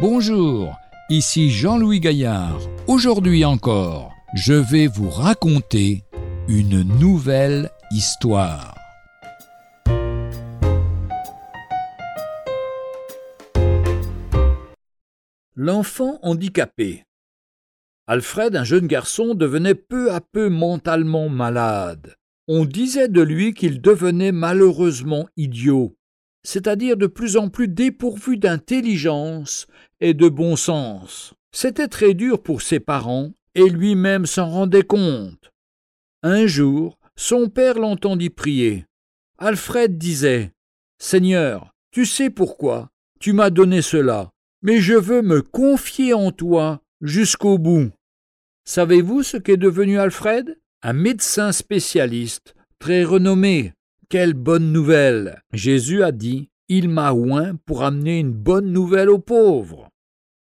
[0.00, 0.78] Bonjour,
[1.10, 2.58] ici Jean-Louis Gaillard.
[2.86, 6.04] Aujourd'hui encore, je vais vous raconter
[6.48, 8.74] une nouvelle histoire.
[15.54, 17.04] L'enfant handicapé.
[18.06, 22.14] Alfred, un jeune garçon, devenait peu à peu mentalement malade.
[22.48, 25.94] On disait de lui qu'il devenait malheureusement idiot,
[26.42, 29.66] c'est-à-dire de plus en plus dépourvu d'intelligence
[30.00, 31.34] et de bon sens.
[31.52, 35.52] C'était très dur pour ses parents, et lui-même s'en rendait compte.
[36.22, 38.86] Un jour, son père l'entendit prier.
[39.38, 40.52] Alfred disait
[40.98, 44.30] Seigneur, tu sais pourquoi tu m'as donné cela,
[44.62, 47.90] mais je veux me confier en toi jusqu'au bout.
[48.64, 50.58] Savez-vous ce qu'est devenu Alfred?
[50.82, 53.74] Un médecin spécialiste, très renommé.
[54.10, 59.20] Quelle bonne nouvelle Jésus a dit Il m'a oint pour amener une bonne nouvelle aux
[59.20, 59.88] pauvres.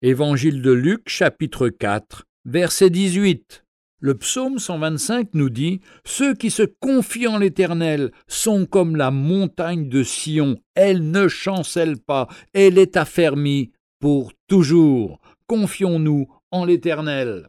[0.00, 3.64] Évangile de Luc, chapitre 4, verset 18.
[3.98, 9.88] Le psaume 125 nous dit Ceux qui se confient en l'Éternel sont comme la montagne
[9.88, 15.18] de Sion, elle ne chancelle pas, elle est affermie pour toujours.
[15.48, 17.48] Confions-nous en l'Éternel.